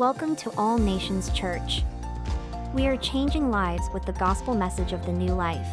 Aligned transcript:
Welcome 0.00 0.34
to 0.36 0.50
All 0.56 0.78
Nations 0.78 1.28
Church. 1.34 1.84
We 2.72 2.86
are 2.86 2.96
changing 2.96 3.50
lives 3.50 3.82
with 3.92 4.06
the 4.06 4.12
gospel 4.12 4.54
message 4.54 4.94
of 4.94 5.04
the 5.04 5.12
new 5.12 5.34
life. 5.34 5.68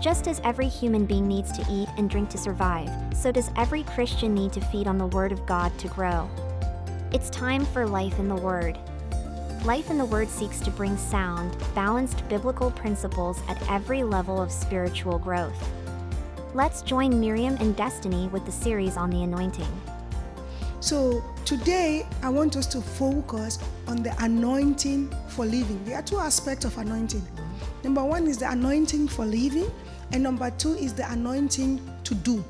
Just 0.00 0.28
as 0.28 0.40
every 0.44 0.68
human 0.68 1.04
being 1.04 1.26
needs 1.26 1.50
to 1.58 1.66
eat 1.68 1.88
and 1.98 2.08
drink 2.08 2.30
to 2.30 2.38
survive, 2.38 2.88
so 3.12 3.32
does 3.32 3.50
every 3.56 3.82
Christian 3.82 4.34
need 4.34 4.52
to 4.52 4.60
feed 4.60 4.86
on 4.86 4.98
the 4.98 5.08
Word 5.08 5.32
of 5.32 5.44
God 5.46 5.76
to 5.80 5.88
grow. 5.88 6.30
It's 7.10 7.28
time 7.28 7.64
for 7.64 7.88
Life 7.88 8.20
in 8.20 8.28
the 8.28 8.36
Word. 8.36 8.78
Life 9.64 9.90
in 9.90 9.98
the 9.98 10.04
Word 10.04 10.28
seeks 10.28 10.60
to 10.60 10.70
bring 10.70 10.96
sound, 10.96 11.56
balanced 11.74 12.28
biblical 12.28 12.70
principles 12.70 13.42
at 13.48 13.60
every 13.68 14.04
level 14.04 14.40
of 14.40 14.52
spiritual 14.52 15.18
growth. 15.18 15.72
Let's 16.54 16.82
join 16.82 17.18
Miriam 17.18 17.56
and 17.58 17.74
Destiny 17.74 18.28
with 18.28 18.46
the 18.46 18.52
series 18.52 18.96
on 18.96 19.10
the 19.10 19.24
anointing. 19.24 19.80
So 20.84 21.24
today 21.46 22.06
I 22.22 22.28
want 22.28 22.56
us 22.56 22.66
to 22.66 22.82
focus 22.82 23.58
on 23.88 24.02
the 24.02 24.14
anointing 24.22 25.10
for 25.28 25.46
living. 25.46 25.82
There 25.86 25.96
are 25.96 26.02
two 26.02 26.18
aspects 26.18 26.66
of 26.66 26.76
anointing. 26.76 27.26
Number 27.82 28.04
one 28.04 28.26
is 28.26 28.36
the 28.36 28.50
anointing 28.50 29.08
for 29.08 29.24
living, 29.24 29.72
and 30.12 30.22
number 30.22 30.50
two 30.50 30.74
is 30.74 30.92
the 30.92 31.10
anointing 31.10 31.80
to 32.04 32.14
do. 32.14 32.44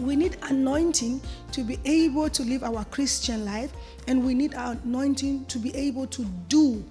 We 0.00 0.16
need 0.16 0.38
anointing 0.42 1.20
to 1.52 1.62
be 1.62 1.78
able 1.84 2.28
to 2.30 2.42
live 2.42 2.64
our 2.64 2.84
Christian 2.86 3.44
life, 3.44 3.70
and 4.08 4.26
we 4.26 4.34
need 4.34 4.54
anointing 4.54 5.44
to 5.44 5.58
be 5.60 5.72
able 5.76 6.08
to 6.08 6.24
do 6.48 6.84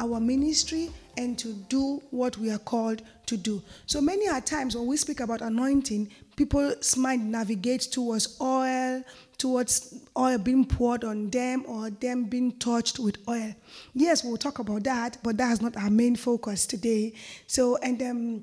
our 0.00 0.18
ministry 0.18 0.90
and 1.18 1.38
to 1.38 1.52
do 1.68 2.02
what 2.10 2.36
we 2.36 2.50
are 2.50 2.58
called 2.58 3.02
to 3.30 3.36
do. 3.36 3.62
So 3.86 4.00
many 4.00 4.28
are 4.28 4.40
times 4.40 4.76
when 4.76 4.86
we 4.86 4.96
speak 4.96 5.20
about 5.20 5.40
anointing, 5.40 6.10
people's 6.36 6.96
mind 6.96 7.30
navigates 7.30 7.86
towards 7.86 8.38
oil, 8.40 9.02
towards 9.38 9.94
oil 10.16 10.38
being 10.38 10.66
poured 10.66 11.04
on 11.04 11.30
them 11.30 11.64
or 11.66 11.90
them 11.90 12.24
being 12.24 12.52
touched 12.58 12.98
with 12.98 13.16
oil. 13.28 13.54
Yes, 13.94 14.22
we'll 14.22 14.36
talk 14.36 14.58
about 14.58 14.84
that, 14.84 15.18
but 15.22 15.36
that's 15.36 15.60
not 15.60 15.76
our 15.76 15.90
main 15.90 16.16
focus 16.16 16.66
today. 16.66 17.14
So, 17.46 17.76
and 17.78 18.02
um, 18.02 18.42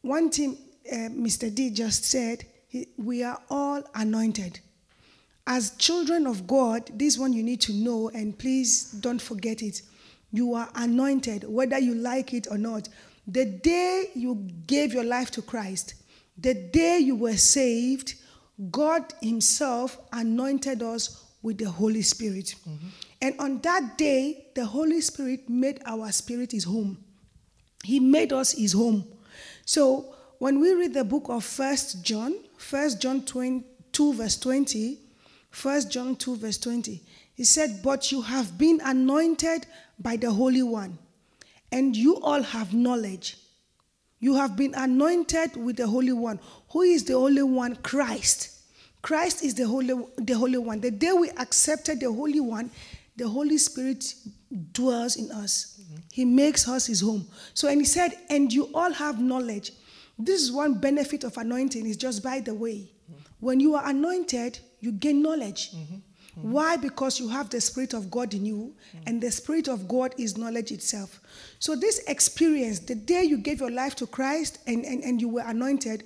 one 0.00 0.30
thing 0.30 0.56
uh, 0.90 1.10
Mr. 1.10 1.54
D 1.54 1.70
just 1.70 2.04
said, 2.04 2.44
he, 2.68 2.88
we 2.96 3.22
are 3.22 3.40
all 3.50 3.82
anointed. 3.94 4.60
As 5.46 5.70
children 5.76 6.26
of 6.26 6.46
God, 6.46 6.90
this 6.94 7.18
one 7.18 7.32
you 7.32 7.42
need 7.42 7.60
to 7.62 7.72
know, 7.72 8.10
and 8.10 8.38
please 8.38 8.92
don't 8.92 9.20
forget 9.20 9.62
it. 9.62 9.82
You 10.30 10.54
are 10.54 10.68
anointed, 10.74 11.44
whether 11.44 11.78
you 11.78 11.94
like 11.94 12.34
it 12.34 12.46
or 12.50 12.58
not. 12.58 12.88
The 13.28 13.44
day 13.44 14.10
you 14.14 14.48
gave 14.66 14.94
your 14.94 15.04
life 15.04 15.30
to 15.32 15.42
Christ, 15.42 15.94
the 16.38 16.54
day 16.54 16.98
you 16.98 17.14
were 17.14 17.36
saved, 17.36 18.14
God 18.70 19.12
Himself 19.20 19.98
anointed 20.12 20.82
us 20.82 21.24
with 21.42 21.58
the 21.58 21.70
Holy 21.70 22.02
Spirit. 22.02 22.54
Mm-hmm. 22.66 22.88
And 23.20 23.34
on 23.38 23.60
that 23.60 23.98
day, 23.98 24.46
the 24.54 24.64
Holy 24.64 25.02
Spirit 25.02 25.48
made 25.48 25.80
our 25.84 26.10
spirit 26.10 26.52
His 26.52 26.64
home. 26.64 27.04
He 27.84 28.00
made 28.00 28.32
us 28.32 28.52
His 28.52 28.72
home. 28.72 29.04
So 29.66 30.14
when 30.38 30.58
we 30.58 30.72
read 30.72 30.94
the 30.94 31.04
book 31.04 31.26
of 31.28 31.44
First 31.44 32.02
John, 32.02 32.34
First 32.56 33.00
John 33.00 33.22
2, 33.22 34.14
verse 34.14 34.38
20, 34.38 34.98
First 35.50 35.90
John 35.90 36.16
2, 36.16 36.36
verse 36.36 36.58
20, 36.58 37.02
he 37.34 37.44
said, 37.44 37.80
But 37.82 38.10
you 38.10 38.22
have 38.22 38.56
been 38.56 38.80
anointed 38.82 39.66
by 39.98 40.16
the 40.16 40.30
Holy 40.30 40.62
One, 40.62 40.98
and 41.72 41.96
you 41.96 42.20
all 42.20 42.42
have 42.42 42.74
knowledge. 42.74 43.36
You 44.20 44.34
have 44.34 44.56
been 44.56 44.74
anointed 44.74 45.56
with 45.56 45.76
the 45.76 45.86
Holy 45.86 46.12
One. 46.12 46.40
Who 46.70 46.82
is 46.82 47.04
the 47.04 47.14
Holy 47.14 47.42
One? 47.42 47.76
Christ. 47.76 48.50
Christ 49.02 49.44
is 49.44 49.54
the 49.54 49.66
Holy, 49.66 49.94
the 50.16 50.32
Holy 50.32 50.58
One. 50.58 50.80
The 50.80 50.90
day 50.90 51.12
we 51.12 51.30
accepted 51.30 52.00
the 52.00 52.12
Holy 52.12 52.40
One, 52.40 52.70
the 53.16 53.28
Holy 53.28 53.58
Spirit 53.58 54.14
dwells 54.72 55.16
in 55.16 55.30
us. 55.30 55.80
Mm-hmm. 55.80 55.96
He 56.12 56.24
makes 56.24 56.68
us 56.68 56.86
his 56.86 57.00
home. 57.00 57.26
So, 57.54 57.68
and 57.68 57.80
he 57.80 57.84
said, 57.84 58.12
and 58.28 58.52
you 58.52 58.70
all 58.74 58.92
have 58.92 59.20
knowledge. 59.20 59.72
This 60.18 60.42
is 60.42 60.50
one 60.50 60.74
benefit 60.74 61.22
of 61.22 61.36
anointing, 61.36 61.86
is 61.86 61.96
just 61.96 62.22
by 62.24 62.40
the 62.40 62.54
way. 62.54 62.90
Mm-hmm. 63.10 63.20
When 63.40 63.60
you 63.60 63.76
are 63.76 63.88
anointed, 63.88 64.58
you 64.80 64.92
gain 64.92 65.22
knowledge. 65.22 65.70
Mm-hmm. 65.72 65.96
Mm-hmm. 66.38 66.52
Why? 66.52 66.76
Because 66.76 67.18
you 67.18 67.28
have 67.28 67.50
the 67.50 67.60
Spirit 67.60 67.94
of 67.94 68.10
God 68.10 68.32
in 68.32 68.46
you, 68.46 68.74
mm-hmm. 68.94 69.04
and 69.06 69.20
the 69.20 69.30
Spirit 69.30 69.66
of 69.68 69.88
God 69.88 70.14
is 70.18 70.36
knowledge 70.36 70.70
itself. 70.70 71.20
So, 71.58 71.74
this 71.74 71.98
experience, 72.06 72.78
the 72.78 72.94
day 72.94 73.24
you 73.24 73.38
gave 73.38 73.60
your 73.60 73.70
life 73.70 73.96
to 73.96 74.06
Christ 74.06 74.58
and, 74.66 74.84
and, 74.84 75.02
and 75.02 75.20
you 75.20 75.28
were 75.28 75.42
anointed, 75.44 76.04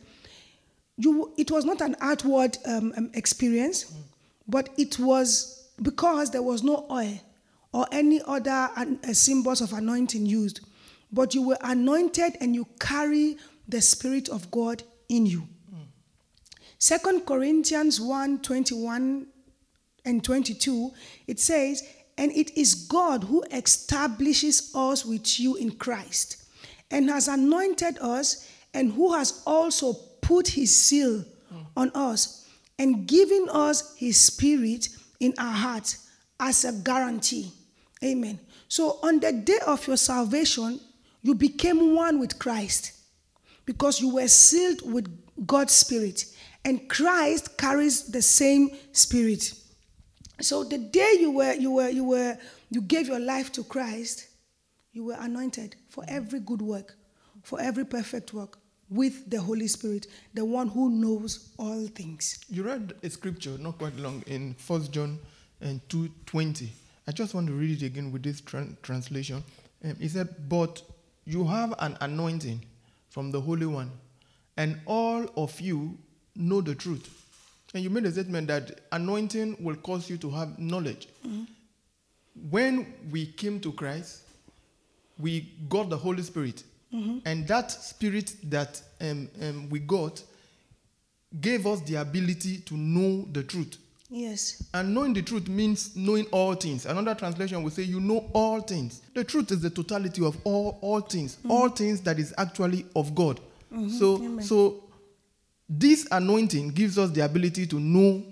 you, 0.96 1.32
it 1.36 1.50
was 1.50 1.64
not 1.64 1.80
an 1.80 1.96
outward 2.00 2.56
um, 2.66 2.94
um, 2.96 3.10
experience, 3.14 3.84
mm. 3.84 3.96
but 4.48 4.70
it 4.78 4.98
was 4.98 5.68
because 5.82 6.30
there 6.30 6.42
was 6.42 6.62
no 6.62 6.86
oil 6.90 7.18
or 7.72 7.86
any 7.92 8.20
other 8.26 8.70
uh, 8.76 9.12
symbols 9.12 9.60
of 9.60 9.72
anointing 9.72 10.24
used. 10.24 10.60
But 11.10 11.34
you 11.34 11.46
were 11.46 11.58
anointed 11.60 12.36
and 12.40 12.54
you 12.54 12.66
carry 12.80 13.36
the 13.68 13.82
Spirit 13.82 14.28
of 14.28 14.50
God 14.50 14.82
in 15.08 15.26
you. 15.26 15.46
Second 16.78 17.22
mm. 17.22 17.26
Corinthians 17.26 18.00
1 18.00 18.40
21 18.40 19.26
and 20.04 20.22
22, 20.22 20.92
it 21.26 21.38
says, 21.38 21.82
And 22.18 22.32
it 22.32 22.56
is 22.56 22.74
God 22.74 23.24
who 23.24 23.42
establishes 23.52 24.70
us 24.74 25.04
with 25.04 25.38
you 25.38 25.56
in 25.56 25.72
Christ 25.72 26.44
and 26.90 27.08
has 27.08 27.28
anointed 27.28 27.98
us 28.00 28.48
and 28.74 28.92
who 28.92 29.14
has 29.14 29.42
also 29.46 29.94
put 30.20 30.48
his 30.48 30.74
seal 30.76 31.24
on 31.76 31.90
us 31.94 32.48
and 32.78 33.06
giving 33.06 33.48
us 33.50 33.94
his 33.96 34.20
spirit 34.20 34.88
in 35.20 35.34
our 35.38 35.52
hearts 35.52 36.08
as 36.40 36.64
a 36.64 36.72
guarantee. 36.72 37.52
Amen. 38.02 38.40
So 38.68 38.98
on 39.02 39.20
the 39.20 39.32
day 39.32 39.58
of 39.66 39.86
your 39.86 39.96
salvation, 39.96 40.80
you 41.22 41.34
became 41.34 41.94
one 41.94 42.18
with 42.18 42.38
Christ 42.38 42.92
because 43.64 44.00
you 44.00 44.14
were 44.14 44.28
sealed 44.28 44.90
with 44.90 45.08
God's 45.46 45.72
spirit 45.72 46.24
and 46.64 46.88
Christ 46.88 47.56
carries 47.56 48.04
the 48.10 48.22
same 48.22 48.70
spirit. 48.92 49.52
So 50.42 50.64
the 50.64 50.78
day 50.78 51.16
you 51.20 51.30
were 51.30 51.52
you 51.52 51.70
were 51.70 51.88
you 51.88 52.02
were 52.02 52.36
you 52.68 52.80
gave 52.80 53.06
your 53.06 53.20
life 53.20 53.52
to 53.52 53.62
Christ, 53.62 54.26
you 54.92 55.04
were 55.04 55.16
anointed 55.20 55.76
for 55.88 56.04
every 56.08 56.40
good 56.40 56.60
work, 56.60 56.96
for 57.44 57.60
every 57.60 57.84
perfect 57.84 58.34
work 58.34 58.58
with 58.90 59.30
the 59.30 59.40
Holy 59.40 59.68
Spirit, 59.68 60.08
the 60.34 60.44
one 60.44 60.66
who 60.66 60.90
knows 60.90 61.50
all 61.58 61.86
things. 61.86 62.44
You 62.48 62.64
read 62.64 62.92
a 63.04 63.10
scripture 63.10 63.56
not 63.56 63.78
quite 63.78 63.96
long 63.96 64.24
in 64.26 64.54
First 64.54 64.90
John 64.90 65.20
and 65.60 65.80
2:20. 65.88 66.70
I 67.06 67.12
just 67.12 67.34
want 67.34 67.46
to 67.46 67.52
read 67.52 67.80
it 67.80 67.86
again 67.86 68.10
with 68.10 68.24
this 68.24 68.40
tra- 68.40 68.76
translation. 68.82 69.44
Um, 69.84 69.94
he 69.96 70.08
said, 70.08 70.48
"But 70.48 70.82
you 71.24 71.44
have 71.44 71.72
an 71.78 71.96
anointing 72.00 72.66
from 73.10 73.30
the 73.30 73.40
Holy 73.40 73.66
One, 73.66 73.92
and 74.56 74.80
all 74.86 75.30
of 75.36 75.60
you 75.60 75.98
know 76.34 76.60
the 76.60 76.74
truth." 76.74 77.21
And 77.74 77.82
you 77.82 77.90
made 77.90 78.04
a 78.04 78.12
statement 78.12 78.48
that 78.48 78.80
anointing 78.92 79.56
will 79.60 79.76
cause 79.76 80.10
you 80.10 80.18
to 80.18 80.30
have 80.30 80.58
knowledge. 80.58 81.08
Mm-hmm. 81.26 81.44
When 82.50 82.94
we 83.10 83.26
came 83.26 83.60
to 83.60 83.72
Christ, 83.72 84.22
we 85.18 85.52
got 85.68 85.90
the 85.90 85.96
Holy 85.96 86.22
Spirit 86.22 86.62
Mm-hmm. 86.94 87.18
And 87.24 87.48
that 87.48 87.70
spirit 87.70 88.34
that 88.44 88.80
um, 89.00 89.28
um, 89.40 89.68
we 89.70 89.78
got 89.78 90.22
gave 91.40 91.66
us 91.66 91.80
the 91.82 91.94
ability 91.96 92.58
to 92.58 92.74
know 92.76 93.26
the 93.32 93.42
truth. 93.42 93.78
Yes. 94.10 94.62
And 94.74 94.94
knowing 94.94 95.14
the 95.14 95.22
truth 95.22 95.48
means 95.48 95.96
knowing 95.96 96.26
all 96.26 96.54
things. 96.54 96.84
Another 96.84 97.14
translation 97.14 97.62
will 97.62 97.70
say, 97.70 97.84
You 97.84 97.98
know 97.98 98.28
all 98.34 98.60
things. 98.60 99.00
The 99.14 99.24
truth 99.24 99.50
is 99.52 99.62
the 99.62 99.70
totality 99.70 100.22
of 100.22 100.36
all, 100.44 100.78
all 100.82 101.00
things, 101.00 101.36
mm-hmm. 101.36 101.50
all 101.50 101.70
things 101.70 102.02
that 102.02 102.18
is 102.18 102.34
actually 102.36 102.84
of 102.94 103.14
God. 103.14 103.40
Mm-hmm. 103.72 103.88
So, 103.88 104.40
so 104.40 104.84
this 105.78 106.06
anointing 106.10 106.68
gives 106.70 106.98
us 106.98 107.10
the 107.10 107.22
ability 107.22 107.66
to 107.66 107.80
know 107.80 108.22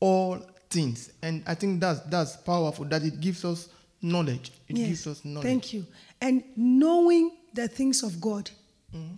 all 0.00 0.38
things. 0.70 1.12
And 1.22 1.42
I 1.46 1.54
think 1.54 1.80
that's 1.80 2.00
that's 2.00 2.36
powerful, 2.36 2.84
that 2.86 3.04
it 3.04 3.20
gives 3.20 3.44
us 3.44 3.68
knowledge. 4.02 4.52
It 4.68 4.76
yes. 4.76 4.88
gives 4.88 5.06
us 5.06 5.24
knowledge. 5.24 5.46
Thank 5.46 5.72
you. 5.72 5.86
And 6.20 6.42
knowing 6.56 7.36
the 7.54 7.68
things 7.68 8.02
of 8.02 8.20
God. 8.20 8.50
Mm-hmm. 8.94 9.14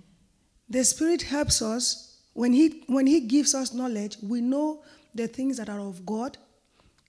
The 0.69 0.85
Spirit 0.85 1.23
helps 1.23 1.63
us 1.63 2.19
when 2.35 2.53
He 2.53 2.85
when 2.89 3.07
He 3.07 3.21
gives 3.21 3.55
us 3.55 3.73
knowledge, 3.73 4.17
we 4.23 4.41
know 4.41 4.83
the 5.15 5.29
things 5.29 5.57
that 5.57 5.69
are 5.69 5.81
of 5.81 6.05
God 6.05 6.37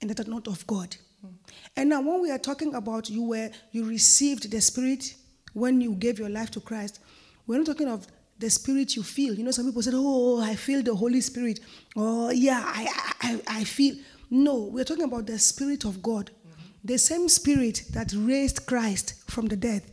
and 0.01 0.09
that 0.09 0.25
are 0.25 0.29
not 0.29 0.47
of 0.47 0.65
God. 0.65 0.95
Mm-hmm. 1.25 1.35
And 1.75 1.89
now 1.89 2.01
when 2.01 2.21
we 2.21 2.31
are 2.31 2.37
talking 2.37 2.75
about 2.75 3.09
you 3.09 3.23
were 3.23 3.49
you 3.71 3.85
received 3.85 4.49
the 4.49 4.61
Spirit 4.61 5.15
when 5.53 5.81
you 5.81 5.93
gave 5.95 6.19
your 6.19 6.29
life 6.29 6.51
to 6.51 6.61
Christ, 6.61 6.99
we're 7.47 7.57
not 7.57 7.65
talking 7.65 7.89
of 7.89 8.07
the 8.39 8.49
spirit 8.49 8.95
you 8.95 9.03
feel. 9.03 9.33
You 9.33 9.43
know, 9.43 9.51
some 9.51 9.65
people 9.65 9.81
said, 9.81 9.93
Oh, 9.95 10.41
I 10.41 10.55
feel 10.55 10.81
the 10.81 10.95
Holy 10.95 11.21
Spirit. 11.21 11.59
Oh, 11.95 12.29
yeah, 12.31 12.61
I, 12.65 12.87
I, 13.21 13.41
I 13.59 13.63
feel. 13.63 13.95
No, 14.29 14.69
we're 14.71 14.83
talking 14.83 15.03
about 15.03 15.27
the 15.27 15.37
Spirit 15.37 15.85
of 15.85 16.01
God. 16.01 16.31
Mm-hmm. 16.31 16.61
The 16.85 16.97
same 16.97 17.29
Spirit 17.29 17.83
that 17.91 18.11
raised 18.15 18.65
Christ 18.65 19.29
from 19.29 19.47
the 19.47 19.55
dead 19.55 19.83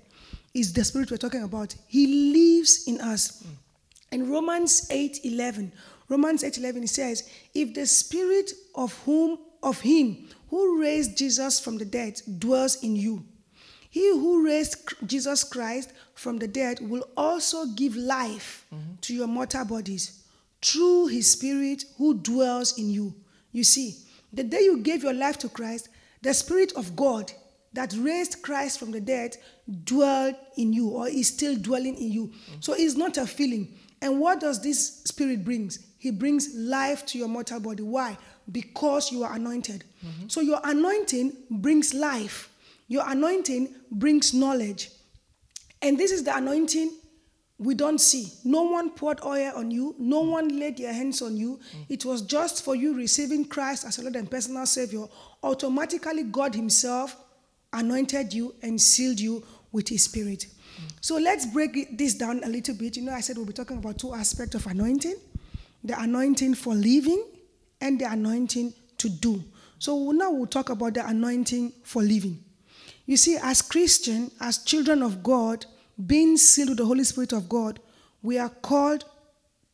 is 0.54 0.72
the 0.72 0.84
spirit 0.84 1.10
we're 1.10 1.16
talking 1.16 1.42
about. 1.42 1.74
He 1.86 2.32
lives 2.32 2.84
in 2.86 3.00
us. 3.00 3.42
Mm. 3.42 3.48
In 4.12 4.30
Romans 4.30 4.88
8 4.90 5.20
11, 5.24 5.72
Romans 6.08 6.42
8 6.42 6.58
11, 6.58 6.82
it 6.82 6.88
says, 6.88 7.30
If 7.54 7.74
the 7.74 7.86
spirit 7.86 8.52
of 8.74 8.92
whom 9.04 9.38
of 9.62 9.80
him 9.80 10.28
who 10.48 10.80
raised 10.80 11.16
Jesus 11.16 11.60
from 11.60 11.78
the 11.78 11.84
dead 11.84 12.20
dwells 12.38 12.82
in 12.82 12.96
you. 12.96 13.24
He 13.90 14.08
who 14.08 14.44
raised 14.44 14.94
Jesus 15.06 15.44
Christ 15.44 15.92
from 16.14 16.38
the 16.38 16.48
dead 16.48 16.78
will 16.80 17.06
also 17.16 17.66
give 17.66 17.96
life 17.96 18.64
mm-hmm. 18.72 18.94
to 19.00 19.14
your 19.14 19.26
mortal 19.26 19.64
bodies 19.64 20.22
through 20.62 21.08
his 21.08 21.32
spirit 21.32 21.84
who 21.98 22.14
dwells 22.14 22.78
in 22.78 22.90
you. 22.90 23.14
You 23.52 23.64
see, 23.64 23.96
the 24.32 24.44
day 24.44 24.60
you 24.60 24.78
gave 24.78 25.02
your 25.02 25.12
life 25.12 25.38
to 25.38 25.48
Christ, 25.48 25.88
the 26.22 26.32
spirit 26.32 26.72
of 26.76 26.94
God 26.94 27.32
that 27.72 27.94
raised 27.98 28.42
Christ 28.42 28.78
from 28.78 28.92
the 28.92 29.00
dead 29.00 29.36
dwelled 29.84 30.36
in 30.56 30.72
you 30.72 30.90
or 30.90 31.08
is 31.08 31.28
still 31.28 31.56
dwelling 31.56 31.96
in 31.96 32.12
you. 32.12 32.26
Mm-hmm. 32.26 32.60
So 32.60 32.74
it's 32.74 32.96
not 32.96 33.16
a 33.16 33.26
feeling. 33.26 33.74
And 34.02 34.20
what 34.20 34.40
does 34.40 34.62
this 34.62 35.02
spirit 35.02 35.44
brings? 35.44 35.78
He 35.98 36.10
brings 36.10 36.54
life 36.54 37.04
to 37.06 37.18
your 37.18 37.28
mortal 37.28 37.60
body. 37.60 37.82
Why? 37.82 38.16
Because 38.50 39.10
you 39.10 39.24
are 39.24 39.34
anointed. 39.34 39.84
Mm-hmm. 40.04 40.28
So 40.28 40.40
your 40.40 40.60
anointing 40.64 41.32
brings 41.50 41.92
life. 41.92 42.49
Your 42.90 43.08
anointing 43.08 43.72
brings 43.92 44.34
knowledge. 44.34 44.90
And 45.80 45.96
this 45.96 46.10
is 46.10 46.24
the 46.24 46.36
anointing 46.36 46.90
we 47.56 47.74
don't 47.74 48.00
see. 48.00 48.32
No 48.42 48.62
one 48.62 48.90
poured 48.90 49.20
oil 49.22 49.52
on 49.54 49.70
you, 49.70 49.94
no 49.96 50.20
one 50.20 50.58
laid 50.58 50.78
their 50.78 50.92
hands 50.92 51.22
on 51.22 51.36
you. 51.36 51.60
Mm. 51.76 51.86
It 51.88 52.04
was 52.04 52.22
just 52.22 52.64
for 52.64 52.74
you 52.74 52.94
receiving 52.94 53.44
Christ 53.44 53.84
as 53.84 53.98
a 53.98 54.02
Lord 54.02 54.16
and 54.16 54.28
personal 54.28 54.66
Savior. 54.66 55.04
Automatically, 55.44 56.24
God 56.24 56.54
Himself 56.54 57.16
anointed 57.72 58.32
you 58.34 58.56
and 58.60 58.80
sealed 58.80 59.20
you 59.20 59.46
with 59.70 59.88
His 59.88 60.02
Spirit. 60.02 60.46
Mm. 60.48 60.92
So 61.00 61.16
let's 61.18 61.46
break 61.46 61.96
this 61.96 62.14
down 62.14 62.42
a 62.42 62.48
little 62.48 62.74
bit. 62.74 62.96
You 62.96 63.04
know, 63.04 63.12
I 63.12 63.20
said 63.20 63.36
we'll 63.36 63.46
be 63.46 63.52
talking 63.52 63.78
about 63.78 63.98
two 63.98 64.14
aspects 64.14 64.56
of 64.56 64.66
anointing 64.66 65.16
the 65.84 65.98
anointing 65.98 66.54
for 66.54 66.74
living 66.74 67.24
and 67.80 67.98
the 68.00 68.04
anointing 68.04 68.74
to 68.98 69.08
do. 69.08 69.42
So 69.78 70.10
now 70.10 70.30
we'll 70.30 70.46
talk 70.46 70.68
about 70.68 70.94
the 70.94 71.06
anointing 71.06 71.72
for 71.84 72.02
living. 72.02 72.44
You 73.10 73.16
see, 73.16 73.36
as 73.42 73.60
Christian, 73.60 74.30
as 74.40 74.58
children 74.58 75.02
of 75.02 75.20
God, 75.20 75.66
being 76.06 76.36
sealed 76.36 76.68
with 76.68 76.78
the 76.78 76.84
Holy 76.84 77.02
Spirit 77.02 77.32
of 77.32 77.48
God, 77.48 77.80
we 78.22 78.38
are 78.38 78.48
called 78.48 79.04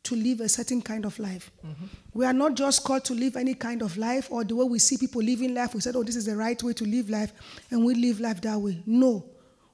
to 0.04 0.16
live 0.16 0.40
a 0.40 0.48
certain 0.48 0.80
kind 0.80 1.04
of 1.04 1.18
life. 1.18 1.50
Mm-hmm. 1.62 1.84
We 2.14 2.24
are 2.24 2.32
not 2.32 2.54
just 2.54 2.82
called 2.82 3.04
to 3.04 3.12
live 3.12 3.36
any 3.36 3.52
kind 3.52 3.82
of 3.82 3.98
life 3.98 4.28
or 4.30 4.42
the 4.42 4.56
way 4.56 4.64
we 4.64 4.78
see 4.78 4.96
people 4.96 5.20
living 5.20 5.52
life. 5.52 5.74
We 5.74 5.82
said, 5.82 5.96
oh, 5.96 6.02
this 6.02 6.16
is 6.16 6.24
the 6.24 6.34
right 6.34 6.62
way 6.62 6.72
to 6.72 6.84
live 6.84 7.10
life, 7.10 7.34
and 7.70 7.84
we 7.84 7.94
live 7.94 8.20
life 8.20 8.40
that 8.40 8.58
way. 8.58 8.82
No. 8.86 9.26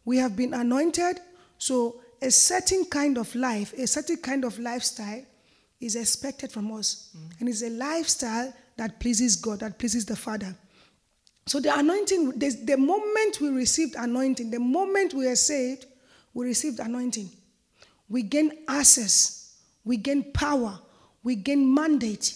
We 0.04 0.16
have 0.16 0.34
been 0.34 0.54
anointed, 0.54 1.20
so 1.56 2.00
a 2.20 2.32
certain 2.32 2.84
kind 2.86 3.16
of 3.16 3.32
life, 3.32 3.74
a 3.74 3.86
certain 3.86 4.16
kind 4.16 4.44
of 4.44 4.58
lifestyle 4.58 5.24
is 5.80 5.94
expected 5.94 6.50
from 6.50 6.72
us. 6.72 7.10
Mm-hmm. 7.16 7.26
And 7.38 7.48
it's 7.48 7.62
a 7.62 7.70
lifestyle 7.70 8.52
that 8.76 8.98
pleases 8.98 9.36
God, 9.36 9.60
that 9.60 9.78
pleases 9.78 10.04
the 10.04 10.16
Father. 10.16 10.52
So 11.46 11.60
the 11.60 11.76
anointing, 11.76 12.38
the 12.38 12.76
moment 12.76 13.40
we 13.40 13.48
received 13.48 13.96
anointing, 13.96 14.50
the 14.50 14.60
moment 14.60 15.12
we 15.12 15.26
are 15.26 15.36
saved, 15.36 15.86
we 16.34 16.46
received 16.46 16.78
anointing. 16.78 17.30
We 18.08 18.22
gain 18.22 18.52
access, 18.68 19.56
we 19.84 19.96
gain 19.96 20.32
power, 20.32 20.78
we 21.22 21.34
gain 21.34 21.72
mandate 21.72 22.34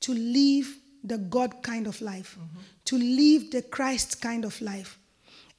to 0.00 0.12
live 0.12 0.76
the 1.02 1.18
God 1.18 1.62
kind 1.62 1.86
of 1.86 2.00
life, 2.00 2.36
mm-hmm. 2.38 2.58
to 2.86 2.96
live 2.96 3.50
the 3.50 3.62
Christ 3.62 4.20
kind 4.20 4.44
of 4.44 4.60
life. 4.60 4.98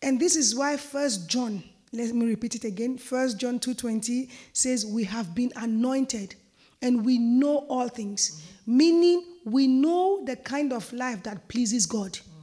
And 0.02 0.20
this 0.20 0.36
is 0.36 0.56
why 0.56 0.78
First 0.78 1.30
John, 1.30 1.64
let 1.94 2.14
me 2.14 2.26
repeat 2.26 2.56
it 2.56 2.64
again. 2.64 2.98
First 2.98 3.40
John 3.40 3.60
2:20 3.60 4.30
says, 4.54 4.86
We 4.86 5.04
have 5.06 5.34
been 5.34 5.52
anointed 5.56 6.36
and 6.82 7.06
we 7.06 7.18
know 7.18 7.66
all 7.70 7.88
things. 7.88 8.30
Mm-hmm. 8.30 8.78
Meaning 8.78 9.24
we 9.46 9.68
know 9.68 10.24
the 10.26 10.36
kind 10.36 10.74
of 10.74 10.92
life 10.94 11.24
that 11.24 11.48
pleases 11.48 11.86
God. 11.86 12.12
Mm-hmm. 12.12 12.35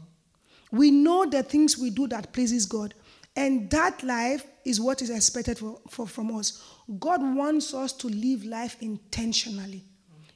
We 0.73 0.91
know 0.91 1.27
the 1.27 1.43
things 1.43 1.79
we 1.79 1.91
do 1.91 2.09
that 2.09 2.33
pleases 2.33 2.67
God. 2.67 2.95
And 3.37 3.71
that 3.71 4.03
life 4.03 4.45
is 4.65 4.81
what 4.81 5.01
is 5.01 5.11
expected 5.11 5.59
for, 5.59 5.81
for, 5.89 6.07
from 6.07 6.35
us. 6.37 6.63
God 6.99 7.21
wants 7.23 7.73
us 7.73 7.93
to 7.95 8.09
live 8.09 8.45
life 8.45 8.77
intentionally. 8.81 9.85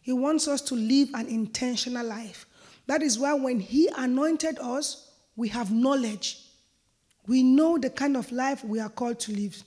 He 0.02 0.12
wants 0.12 0.46
us 0.46 0.60
to 0.62 0.74
live 0.74 1.08
an 1.14 1.26
intentional 1.26 2.06
life. 2.06 2.46
That 2.86 3.02
is 3.02 3.18
why 3.18 3.34
when 3.34 3.60
He 3.60 3.88
anointed 3.96 4.58
us, 4.60 5.10
we 5.34 5.48
have 5.48 5.72
knowledge. 5.72 6.42
We 7.26 7.42
know 7.42 7.76
the 7.76 7.90
kind 7.90 8.16
of 8.16 8.30
life 8.30 8.64
we 8.64 8.78
are 8.78 8.88
called 8.88 9.18
to 9.20 9.32
live. 9.32 9.62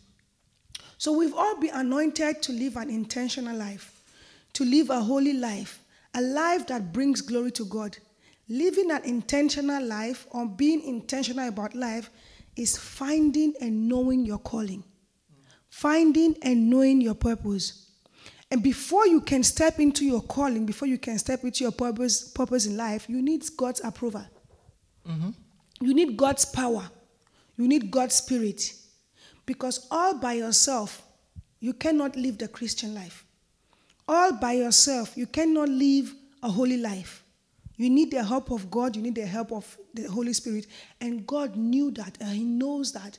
So 0.98 1.12
we've 1.12 1.34
all 1.34 1.60
been 1.60 1.74
anointed 1.74 2.42
to 2.44 2.52
live 2.52 2.78
an 2.78 2.90
intentional 2.90 3.56
life, 3.56 4.02
to 4.54 4.66
live 4.66 4.90
a 4.90 5.02
holy 5.02 5.34
life, 5.34 5.84
a 6.14 6.22
life 6.22 6.68
that 6.68 6.94
brings 6.94 7.22
glory 7.22 7.52
to 7.52 7.66
God. 7.66 7.98
Living 8.50 8.90
an 8.90 9.04
intentional 9.04 9.84
life 9.84 10.26
or 10.32 10.48
being 10.48 10.82
intentional 10.82 11.48
about 11.48 11.76
life 11.76 12.10
is 12.56 12.76
finding 12.76 13.54
and 13.62 13.88
knowing 13.88 14.26
your 14.26 14.40
calling, 14.40 14.84
finding 15.70 16.36
and 16.42 16.70
knowing 16.70 17.00
your 17.00 17.14
purpose. 17.14 17.92
And 18.52 18.64
before 18.64 19.06
you 19.06 19.22
can 19.22 19.44
step 19.44 19.80
into 19.80 20.04
your 20.04 20.22
calling, 20.22 20.66
before 20.66 20.88
you 20.88 20.98
can 20.98 21.20
step 21.20 21.44
into 21.44 21.64
your 21.64 21.72
purpose, 21.72 22.28
purpose 22.28 22.66
in 22.66 22.76
life, 22.76 23.08
you 23.08 23.22
need 23.22 23.44
God's 23.56 23.82
approval. 23.84 24.26
Mm-hmm. 25.08 25.30
You 25.82 25.94
need 25.94 26.18
God's 26.18 26.46
power. 26.46 26.90
You 27.56 27.68
need 27.68 27.92
God's 27.92 28.16
spirit. 28.16 28.74
Because 29.46 29.88
all 29.92 30.16
by 30.16 30.34
yourself, 30.34 31.04
you 31.60 31.74
cannot 31.74 32.16
live 32.16 32.40
the 32.40 32.48
Christian 32.48 32.96
life. 32.96 33.26
All 34.08 34.34
by 34.34 34.54
yourself, 34.54 35.16
you 35.16 35.28
cannot 35.28 35.70
live 35.70 36.14
a 36.42 36.50
holy 36.50 36.78
life. 36.78 37.24
You 37.80 37.90
need 37.90 38.12
the 38.12 38.22
help 38.22 38.52
of 38.52 38.70
God, 38.70 38.98
you 38.98 39.02
need 39.02 39.16
the 39.16 39.26
help 39.26 39.54
of 39.54 39.78
the 39.94 40.04
Holy 40.04 40.34
Spirit. 40.34 40.68
And 41.00 41.26
God 41.26 41.56
knew 41.56 41.92
that, 41.92 42.18
and 42.20 42.30
He 42.30 42.44
knows 42.44 42.92
that. 42.92 43.18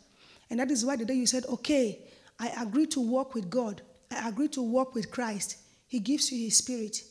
And 0.51 0.61
that 0.61 0.71
is 0.71 0.85
why 0.85 0.97
the 0.97 1.07
day 1.07 1.15
you 1.15 1.27
said, 1.27 1.47
Okay, 1.47 1.99
I 2.39 2.49
agree 2.61 2.85
to 2.89 3.01
walk 3.01 3.35
with 3.35 3.49
God, 3.49 3.81
I 4.11 4.29
agree 4.29 4.49
to 4.49 4.61
walk 4.61 4.95
with 4.95 5.11
Christ, 5.11 5.57
He 5.87 5.99
gives 5.99 6.31
you 6.31 6.45
His 6.45 6.59
Spirit 6.59 7.03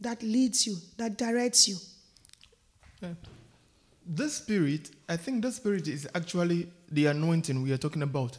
that 0.00 0.20
leads 0.24 0.66
you, 0.66 0.74
that 0.96 1.16
directs 1.16 1.68
you. 1.68 1.76
Yeah. 3.00 3.10
This 4.04 4.34
Spirit, 4.34 4.90
I 5.08 5.16
think 5.16 5.44
this 5.44 5.54
Spirit 5.54 5.86
is 5.86 6.08
actually 6.12 6.66
the 6.90 7.06
anointing 7.06 7.62
we 7.62 7.70
are 7.70 7.78
talking 7.78 8.02
about. 8.02 8.36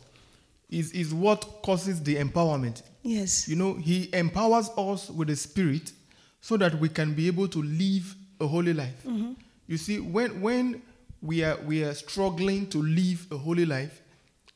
Is, 0.69 0.91
is 0.91 1.13
what 1.13 1.61
causes 1.63 2.03
the 2.03 2.17
empowerment. 2.17 2.81
Yes. 3.01 3.47
You 3.47 3.55
know, 3.55 3.75
He 3.75 4.09
empowers 4.13 4.69
us 4.77 5.09
with 5.09 5.29
the 5.29 5.37
Spirit 5.37 5.93
so 6.41 6.57
that 6.57 6.75
we 6.81 6.89
can 6.89 7.13
be 7.13 7.27
able 7.27 7.47
to 7.47 7.61
live 7.61 8.13
a 8.39 8.47
holy 8.47 8.73
life. 8.73 9.03
Mm-hmm. 9.05 9.33
You 9.67 9.77
see, 9.77 9.99
when, 9.99 10.41
when 10.41 10.81
we, 11.21 11.43
are, 11.43 11.57
we 11.65 11.83
are 11.83 11.93
struggling 11.93 12.67
to 12.67 12.81
live 12.81 13.27
a 13.31 13.37
holy 13.37 13.65
life, 13.65 14.01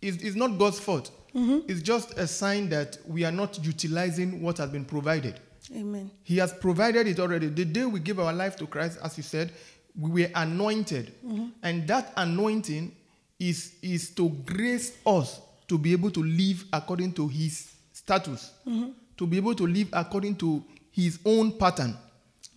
it's, 0.02 0.18
it's 0.18 0.36
not 0.36 0.58
God's 0.58 0.80
fault. 0.80 1.12
Mm-hmm. 1.36 1.70
It's 1.70 1.82
just 1.82 2.18
a 2.18 2.28
sign 2.28 2.70
that 2.70 2.98
we 3.08 3.24
are 3.24 3.32
not 3.32 3.64
utilizing 3.64 4.42
what 4.42 4.58
has 4.58 4.70
been 4.70 4.86
provided. 4.86 5.40
Amen. 5.76 6.10
He 6.24 6.38
has 6.38 6.54
provided 6.54 7.08
it 7.08 7.20
already. 7.20 7.48
The 7.48 7.66
day 7.66 7.86
we 7.86 8.00
give 8.00 8.20
our 8.20 8.34
life 8.34 8.56
to 8.58 8.68
Christ, 8.68 8.98
as 9.04 9.18
you 9.18 9.24
said, 9.24 9.52
we 10.00 10.24
were 10.24 10.32
anointed. 10.36 11.14
Mm-hmm. 11.26 11.48
And 11.64 11.88
that 11.88 12.14
anointing 12.18 12.96
is, 13.40 13.76
is 13.82 14.10
to 14.12 14.30
grace 14.30 14.98
us 15.06 15.42
to 15.68 15.78
be 15.78 15.92
able 15.92 16.12
to 16.12 16.24
live 16.24 16.66
according 16.74 17.14
to 17.14 17.28
his 17.28 17.72
status, 17.94 18.54
mm-hmm. 18.68 18.90
to 19.18 19.28
be 19.28 19.38
able 19.38 19.54
to 19.56 19.68
live 19.68 19.90
according 19.94 20.36
to 20.38 20.64
his 20.92 21.20
own 21.26 21.52
pattern. 21.52 21.96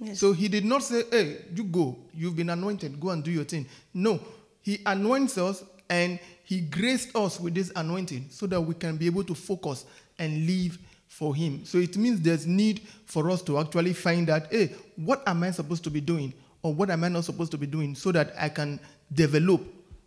Yes. 0.02 0.18
So 0.18 0.32
he 0.32 0.48
did 0.48 0.64
not 0.64 0.82
say, 0.82 1.04
hey, 1.10 1.44
you 1.54 1.64
go, 1.64 1.96
you've 2.12 2.36
been 2.36 2.50
anointed, 2.50 2.98
go 3.00 3.10
and 3.10 3.22
do 3.22 3.30
your 3.30 3.44
thing. 3.44 3.66
No, 3.94 4.20
he 4.62 4.80
anoints 4.84 5.38
us 5.38 5.64
and 5.88 6.18
he 6.44 6.60
graced 6.60 7.14
us 7.14 7.38
with 7.38 7.54
this 7.54 7.70
anointing 7.76 8.26
so 8.30 8.46
that 8.46 8.60
we 8.60 8.74
can 8.74 8.96
be 8.96 9.06
able 9.06 9.24
to 9.24 9.34
focus 9.34 9.84
and 10.18 10.46
live 10.46 10.78
for 11.08 11.34
him. 11.34 11.64
So 11.64 11.78
it 11.78 11.96
means 11.96 12.20
there's 12.20 12.46
need 12.46 12.80
for 13.06 13.30
us 13.30 13.42
to 13.42 13.58
actually 13.58 13.92
find 13.92 14.28
out, 14.28 14.50
hey, 14.50 14.74
what 14.96 15.22
am 15.26 15.42
I 15.42 15.50
supposed 15.50 15.84
to 15.84 15.90
be 15.90 16.00
doing? 16.00 16.34
Or 16.62 16.74
what 16.74 16.90
am 16.90 17.04
I 17.04 17.08
not 17.08 17.24
supposed 17.24 17.50
to 17.52 17.58
be 17.58 17.66
doing 17.66 17.94
so 17.94 18.12
that 18.12 18.32
I 18.38 18.48
can 18.48 18.80
develop 19.12 19.62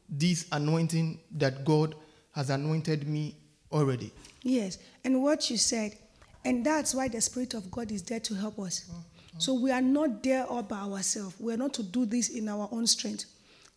this 0.10 0.46
anointing 0.52 1.20
that 1.38 1.66
God 1.66 1.96
has 2.32 2.50
anointed 2.50 3.08
me 3.08 3.36
already. 3.72 4.12
Yes. 4.44 4.78
And 5.04 5.24
what 5.24 5.50
you 5.50 5.58
said, 5.58 5.98
and 6.44 6.66
that's 6.66 6.94
why 6.94 7.08
the 7.08 7.22
Spirit 7.22 7.54
of 7.54 7.72
God 7.72 7.92
is 7.92 8.04
there 8.04 8.20
to 8.22 8.36
help 8.36 8.60
us. 8.60 8.90
Mm. 8.92 9.04
So 9.38 9.54
we 9.54 9.72
are 9.72 9.82
not 9.82 10.24
there 10.24 10.46
all 10.46 10.64
by 10.64 10.78
ourselves. 10.78 11.36
We 11.40 11.54
are 11.54 11.58
not 11.58 11.74
to 11.76 11.84
do 11.84 12.06
this 12.06 12.30
in 12.30 12.48
our 12.48 12.70
own 12.72 12.88
strength. 12.88 13.26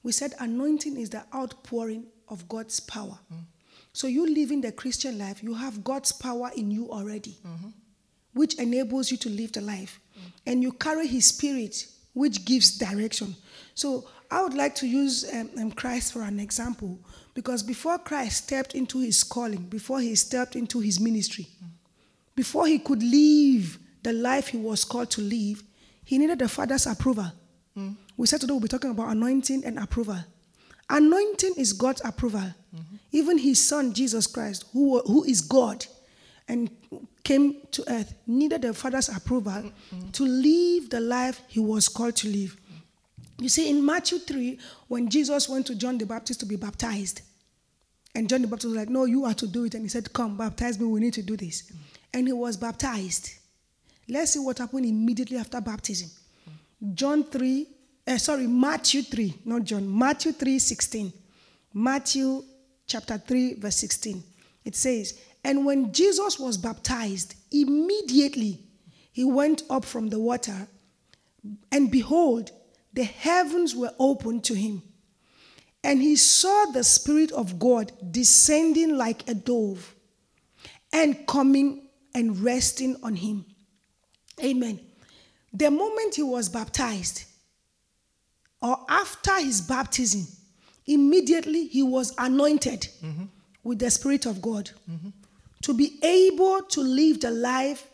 We 0.02 0.12
said 0.12 0.34
anointing 0.38 0.96
is 0.96 1.10
the 1.10 1.24
outpouring 1.34 2.06
of 2.28 2.48
God's 2.48 2.80
power. 2.80 3.18
Mm. 3.32 3.44
So 3.92 4.06
you 4.06 4.32
living 4.32 4.60
the 4.60 4.70
Christian 4.70 5.18
life, 5.18 5.42
you 5.42 5.54
have 5.54 5.82
God's 5.82 6.12
power 6.12 6.50
in 6.56 6.70
you 6.70 6.90
already, 6.90 7.36
mm-hmm. 7.44 7.68
which 8.34 8.54
enables 8.54 9.10
you 9.10 9.16
to 9.18 9.28
live 9.28 9.52
the 9.52 9.60
life. 9.60 9.98
Mm. 10.16 10.32
And 10.46 10.62
you 10.62 10.72
carry 10.72 11.06
His 11.06 11.26
Spirit, 11.26 11.86
which 12.12 12.44
gives 12.44 12.78
direction. 12.78 13.34
So 13.74 14.08
I 14.30 14.42
would 14.42 14.54
like 14.54 14.74
to 14.76 14.86
use 14.86 15.28
um, 15.32 15.50
um, 15.58 15.72
Christ 15.72 16.12
for 16.12 16.22
an 16.22 16.38
example, 16.38 17.00
because 17.34 17.62
before 17.62 17.98
Christ 17.98 18.44
stepped 18.44 18.74
into 18.74 19.00
His 19.00 19.24
calling, 19.24 19.62
before 19.62 20.00
He 20.00 20.14
stepped 20.14 20.54
into 20.54 20.78
His 20.78 21.00
ministry, 21.00 21.48
before 22.36 22.68
He 22.68 22.78
could 22.78 23.02
live 23.02 23.78
the 24.02 24.12
life 24.12 24.48
he 24.48 24.56
was 24.56 24.84
called 24.84 25.10
to 25.10 25.20
live, 25.20 25.62
he 26.04 26.18
needed 26.18 26.38
the 26.38 26.48
Father's 26.48 26.86
approval. 26.86 27.30
Mm. 27.76 27.96
We 28.16 28.26
said 28.26 28.40
today 28.40 28.52
we'll 28.52 28.60
be 28.60 28.68
talking 28.68 28.90
about 28.90 29.08
anointing 29.10 29.64
and 29.64 29.78
approval. 29.78 30.18
Anointing 30.90 31.54
is 31.56 31.72
God's 31.72 32.02
approval. 32.04 32.54
Even 33.12 33.38
his 33.38 33.64
son, 33.66 33.92
Jesus 33.92 34.26
Christ, 34.26 34.64
who, 34.72 35.00
who 35.00 35.24
is 35.24 35.40
God 35.40 35.84
and 36.48 36.70
came 37.24 37.56
to 37.72 37.84
earth, 37.92 38.14
needed 38.26 38.62
the 38.62 38.72
Father's 38.72 39.08
approval 39.08 39.70
to 40.12 40.24
live 40.24 40.90
the 40.90 41.00
life 41.00 41.42
he 41.48 41.60
was 41.60 41.88
called 41.88 42.16
to 42.16 42.28
live. 42.28 42.56
You 43.38 43.48
see, 43.48 43.70
in 43.70 43.84
Matthew 43.84 44.18
3, 44.18 44.58
when 44.88 45.08
Jesus 45.08 45.48
went 45.48 45.66
to 45.66 45.74
John 45.74 45.98
the 45.98 46.06
Baptist 46.06 46.40
to 46.40 46.46
be 46.46 46.56
baptized, 46.56 47.22
and 48.14 48.28
John 48.28 48.42
the 48.42 48.48
Baptist 48.48 48.68
was 48.68 48.76
like, 48.76 48.88
No, 48.88 49.04
you 49.04 49.24
are 49.26 49.34
to 49.34 49.46
do 49.46 49.64
it. 49.64 49.74
And 49.74 49.84
he 49.84 49.88
said, 49.88 50.12
Come, 50.12 50.36
baptize 50.36 50.78
me. 50.80 50.86
We 50.86 51.00
need 51.00 51.14
to 51.14 51.22
do 51.22 51.36
this. 51.36 51.70
And 52.12 52.26
he 52.26 52.32
was 52.32 52.56
baptized. 52.56 53.30
Let's 54.08 54.32
see 54.32 54.38
what 54.38 54.58
happened 54.58 54.86
immediately 54.86 55.36
after 55.36 55.60
baptism. 55.60 56.10
John 56.94 57.24
3, 57.24 57.66
uh, 58.06 58.18
sorry, 58.18 58.46
Matthew 58.46 59.02
3, 59.02 59.34
not 59.44 59.64
John, 59.64 59.98
Matthew 59.98 60.32
3 60.32 60.58
16. 60.58 61.12
Matthew 61.74 62.42
chapter 62.86 63.18
3, 63.18 63.54
verse 63.54 63.76
16. 63.76 64.22
It 64.64 64.74
says, 64.74 65.20
And 65.44 65.64
when 65.66 65.92
Jesus 65.92 66.38
was 66.38 66.56
baptized, 66.56 67.34
immediately 67.50 68.60
he 69.12 69.24
went 69.24 69.62
up 69.68 69.84
from 69.84 70.08
the 70.08 70.18
water, 70.18 70.66
and 71.70 71.90
behold, 71.90 72.50
the 72.92 73.04
heavens 73.04 73.76
were 73.76 73.92
opened 73.98 74.44
to 74.44 74.54
him. 74.54 74.82
And 75.84 76.00
he 76.00 76.16
saw 76.16 76.66
the 76.66 76.82
Spirit 76.82 77.30
of 77.32 77.58
God 77.58 77.92
descending 78.10 78.96
like 78.96 79.28
a 79.28 79.34
dove 79.34 79.94
and 80.92 81.26
coming 81.26 81.88
and 82.14 82.40
resting 82.40 82.96
on 83.02 83.14
him. 83.14 83.44
Amen. 84.42 84.80
The 85.52 85.70
moment 85.70 86.14
he 86.14 86.22
was 86.22 86.48
baptized, 86.48 87.24
or 88.60 88.78
after 88.88 89.34
his 89.40 89.60
baptism, 89.60 90.26
immediately 90.86 91.66
he 91.68 91.82
was 91.82 92.14
anointed 92.18 92.88
with 93.62 93.78
the 93.78 93.90
Spirit 93.90 94.26
of 94.26 94.42
God 94.42 94.70
to 95.62 95.74
be 95.74 95.98
able 96.02 96.62
to 96.62 96.80
live 96.80 97.20
the 97.20 97.30
life 97.30 97.86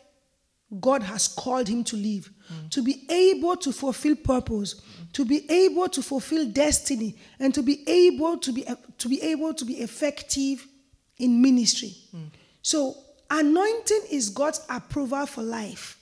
God 0.81 1.03
has 1.03 1.27
called 1.27 1.67
him 1.67 1.83
to 1.85 1.95
live, 1.95 2.29
to 2.71 2.81
be 2.81 3.05
able 3.09 3.55
to 3.57 3.71
fulfill 3.71 4.15
purpose, 4.15 4.81
to 5.13 5.23
be 5.23 5.49
able 5.49 5.87
to 5.89 6.01
fulfill 6.01 6.45
destiny, 6.49 7.15
and 7.39 7.53
to 7.53 7.61
be 7.61 7.83
able 7.87 8.37
to 8.39 8.51
be 8.51 8.65
to 8.97 9.07
be 9.09 9.21
able 9.21 9.53
to 9.53 9.65
be 9.65 9.75
effective 9.75 10.67
in 11.17 11.41
ministry. 11.41 11.93
So, 12.61 12.97
anointing 13.29 14.01
is 14.11 14.29
God's 14.29 14.61
approval 14.69 15.25
for 15.27 15.43
life. 15.43 15.97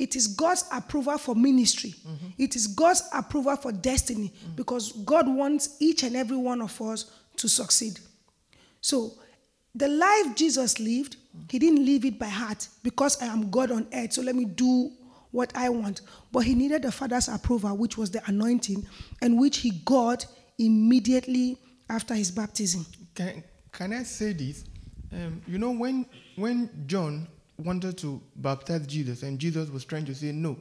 It 0.00 0.16
is 0.16 0.28
God's 0.28 0.64
approval 0.72 1.18
for 1.18 1.34
ministry. 1.34 1.94
It 2.38 2.56
is 2.56 2.66
God's 2.66 3.02
approval 3.12 3.54
for 3.56 3.70
destiny 3.70 4.32
because 4.56 4.92
God 4.92 5.28
wants 5.28 5.76
each 5.78 6.02
and 6.04 6.16
every 6.16 6.38
one 6.38 6.62
of 6.62 6.80
us 6.80 7.04
to 7.36 7.48
succeed. 7.48 8.00
So, 8.80 9.12
the 9.74 9.88
life 9.88 10.34
Jesus 10.34 10.80
lived, 10.80 11.16
he 11.50 11.58
didn't 11.58 11.84
live 11.84 12.06
it 12.06 12.18
by 12.18 12.26
heart 12.26 12.66
because 12.82 13.20
I 13.22 13.26
am 13.26 13.50
God 13.50 13.70
on 13.70 13.86
earth, 13.92 14.14
so 14.14 14.22
let 14.22 14.34
me 14.34 14.46
do 14.46 14.90
what 15.32 15.54
I 15.54 15.68
want. 15.68 16.00
But 16.32 16.40
he 16.40 16.54
needed 16.54 16.82
the 16.82 16.90
Father's 16.90 17.28
approval, 17.28 17.76
which 17.76 17.98
was 17.98 18.10
the 18.10 18.22
anointing, 18.26 18.86
and 19.20 19.38
which 19.38 19.58
he 19.58 19.70
got 19.84 20.24
immediately 20.58 21.58
after 21.90 22.14
his 22.14 22.30
baptism. 22.30 22.86
Can, 23.14 23.44
can 23.70 23.92
I 23.92 24.04
say 24.04 24.32
this? 24.32 24.64
Um, 25.12 25.42
you 25.46 25.58
know, 25.58 25.72
when, 25.72 26.06
when 26.36 26.70
John 26.86 27.28
wanted 27.60 27.96
to 27.98 28.20
baptize 28.36 28.86
Jesus 28.86 29.22
and 29.22 29.38
Jesus 29.38 29.70
was 29.70 29.84
trying 29.84 30.04
to 30.06 30.14
say 30.14 30.32
no, 30.32 30.56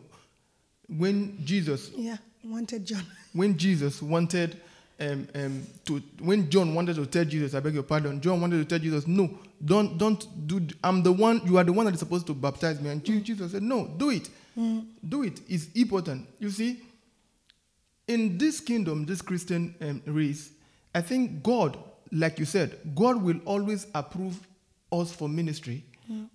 when 0.87 1.37
Jesus, 1.45 1.91
Yeah, 1.95 2.17
wanted 2.43 2.85
John. 2.85 3.03
when 3.33 3.57
Jesus 3.57 4.01
wanted 4.01 4.57
um, 4.99 5.27
um, 5.35 5.63
to, 5.85 6.01
when 6.21 6.49
John 6.49 6.73
wanted 6.75 6.95
to 6.97 7.05
tell 7.05 7.23
Jesus, 7.25 7.53
I 7.53 7.59
beg 7.61 7.73
your 7.73 7.83
pardon, 7.83 8.19
John 8.21 8.41
wanted 8.41 8.57
to 8.57 8.65
tell 8.65 8.79
Jesus, 8.79 9.07
no, 9.07 9.29
don't, 9.63 9.97
don't 9.97 10.47
do, 10.47 10.65
I'm 10.83 11.03
the 11.03 11.11
one, 11.11 11.41
you 11.45 11.57
are 11.57 11.63
the 11.63 11.71
one 11.73 11.85
that 11.85 11.93
is 11.93 11.99
supposed 11.99 12.27
to 12.27 12.33
baptize 12.33 12.81
me. 12.81 12.89
And 12.89 13.03
Je- 13.03 13.21
Jesus 13.21 13.51
said, 13.53 13.63
no, 13.63 13.87
do 13.87 14.09
it. 14.09 14.29
Do 15.07 15.23
it. 15.23 15.39
It's 15.47 15.67
important. 15.73 16.27
You 16.37 16.49
see, 16.49 16.81
in 18.09 18.37
this 18.37 18.59
kingdom, 18.59 19.05
this 19.05 19.21
Christian 19.21 19.73
um, 19.79 20.01
race, 20.05 20.51
I 20.93 20.99
think 21.01 21.43
God, 21.43 21.77
like 22.11 22.39
you 22.39 22.45
said, 22.45 22.77
God 22.93 23.21
will 23.21 23.39
always 23.45 23.87
approve 23.95 24.37
us 24.91 25.13
for 25.13 25.29
ministry, 25.29 25.85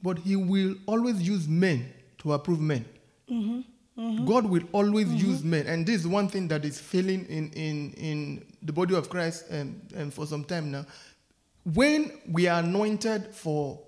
but 0.02 0.18
He 0.18 0.36
will 0.36 0.76
always 0.86 1.22
use 1.22 1.48
men 1.48 1.92
to 2.18 2.32
approve 2.32 2.60
men. 2.60 2.84
Mm-hmm. 3.30 4.26
God 4.26 4.46
will 4.46 4.64
always 4.72 5.06
mm-hmm. 5.06 5.30
use 5.30 5.44
men, 5.44 5.66
and 5.66 5.86
this 5.86 6.00
is 6.00 6.06
one 6.06 6.28
thing 6.28 6.48
that 6.48 6.64
is 6.64 6.80
failing 6.80 7.26
in 7.26 7.50
in 7.52 7.92
in 7.92 8.44
the 8.62 8.72
body 8.72 8.94
of 8.94 9.08
Christ, 9.08 9.48
and, 9.50 9.80
and 9.94 10.12
for 10.12 10.26
some 10.26 10.44
time 10.44 10.70
now. 10.70 10.84
When 11.72 12.12
we 12.28 12.46
are 12.46 12.60
anointed 12.60 13.34
for 13.34 13.78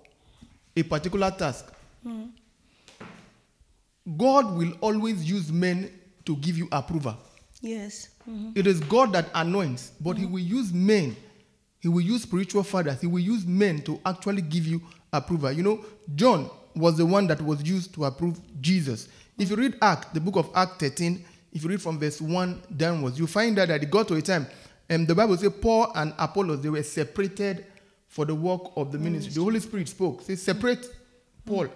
a 0.75 0.83
particular 0.83 1.29
task, 1.31 1.71
mm-hmm. 2.05 2.27
God 4.17 4.55
will 4.55 4.73
always 4.81 5.29
use 5.29 5.51
men 5.51 5.91
to 6.25 6.35
give 6.37 6.57
you 6.57 6.67
approval. 6.71 7.17
Yes. 7.61 8.09
It 8.55 8.67
is 8.67 8.79
God 8.81 9.13
that 9.13 9.29
anoints, 9.33 9.91
but 10.01 10.17
He 10.17 10.25
will 10.25 10.39
use 10.39 10.73
men. 10.73 11.15
He 11.87 11.89
will 11.89 12.01
use 12.01 12.23
spiritual 12.23 12.63
fathers. 12.63 12.99
He 12.99 13.07
will 13.07 13.21
use 13.21 13.45
men 13.47 13.81
to 13.83 13.97
actually 14.05 14.41
give 14.41 14.67
you 14.67 14.81
approval. 15.13 15.53
You 15.53 15.63
know, 15.63 15.85
John 16.15 16.49
was 16.75 16.97
the 16.97 17.05
one 17.05 17.27
that 17.27 17.41
was 17.41 17.63
used 17.63 17.93
to 17.93 18.03
approve 18.03 18.41
Jesus. 18.59 19.07
If 19.37 19.51
you 19.51 19.55
read 19.55 19.77
Act, 19.81 20.13
the 20.13 20.19
book 20.19 20.35
of 20.35 20.49
Act 20.53 20.81
13, 20.81 21.23
if 21.53 21.63
you 21.63 21.69
read 21.69 21.81
from 21.81 21.97
verse 21.97 22.19
1 22.19 22.63
downwards, 22.75 23.17
you 23.17 23.25
find 23.25 23.57
out 23.57 23.69
that 23.69 23.83
it 23.83 23.89
got 23.89 24.09
to 24.09 24.15
a 24.15 24.21
time, 24.21 24.47
and 24.89 25.07
the 25.07 25.15
Bible 25.15 25.37
says 25.37 25.53
Paul 25.61 25.89
and 25.95 26.13
Apollos, 26.19 26.59
they 26.59 26.69
were 26.69 26.83
separated 26.83 27.65
for 28.09 28.25
the 28.25 28.35
work 28.35 28.63
of 28.75 28.91
the 28.91 28.97
ministry. 28.97 29.35
The 29.35 29.41
Holy 29.41 29.61
Spirit 29.61 29.87
spoke. 29.87 30.23
Say, 30.23 30.35
separate 30.35 30.93
Paul 31.45 31.69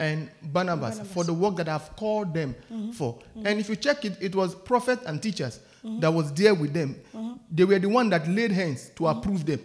and 0.00 0.28
Barnabas, 0.42 0.98
for 1.12 1.22
the 1.22 1.32
work 1.32 1.54
that 1.54 1.68
I've 1.68 1.94
called 1.94 2.34
them 2.34 2.56
mm-hmm. 2.68 2.90
for. 2.90 3.14
Mm-hmm. 3.14 3.46
And 3.46 3.60
if 3.60 3.68
you 3.68 3.76
check 3.76 4.04
it, 4.04 4.16
it 4.20 4.34
was 4.34 4.56
prophets 4.56 5.04
and 5.06 5.22
teachers 5.22 5.60
that 6.00 6.12
was 6.12 6.32
there 6.32 6.54
with 6.54 6.72
them. 6.72 6.96
They 7.50 7.64
were 7.64 7.78
the 7.78 7.88
one 7.88 8.08
that 8.10 8.26
laid 8.28 8.52
hands 8.52 8.90
to 8.96 9.08
approve 9.08 9.44
them. 9.46 9.60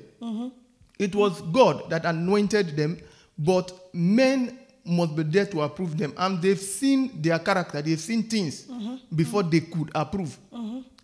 It 1.00 1.14
was 1.16 1.42
God 1.42 1.90
that 1.90 2.06
anointed 2.06 2.76
them, 2.76 2.98
but 3.38 3.72
men 3.94 4.60
must 4.84 5.16
be 5.16 5.24
there 5.24 5.46
to 5.46 5.62
approve 5.62 5.98
them. 5.98 6.14
And 6.18 6.42
they've 6.42 6.60
seen 6.60 7.22
their 7.22 7.38
character, 7.40 7.82
they've 7.82 8.00
seen 8.00 8.24
things 8.24 8.68
before 9.16 9.44
they 9.44 9.60
could 9.62 9.92
approve. 9.94 10.38